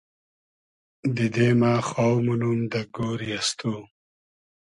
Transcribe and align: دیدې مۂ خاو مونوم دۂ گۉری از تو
دیدې 1.15 1.49
مۂ 1.59 1.73
خاو 1.87 2.15
مونوم 2.25 2.59
دۂ 2.71 2.81
گۉری 2.95 3.31
از 3.39 3.49
تو 3.59 3.73